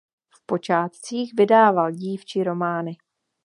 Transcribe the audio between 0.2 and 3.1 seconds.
V počátcích vydával dívčí romány.